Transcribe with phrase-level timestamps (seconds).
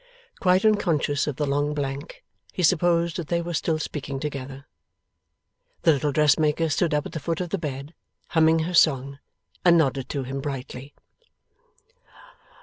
[0.39, 4.65] Quite unconscious of the long blank, he supposed that they were still speaking together.
[5.83, 7.93] The little dressmaker stood up at the foot of the bed,
[8.29, 9.19] humming her song,
[9.63, 10.95] and nodded to him brightly.